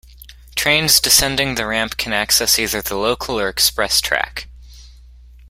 [0.55, 4.47] Trains descending the ramp can access either the local or express track.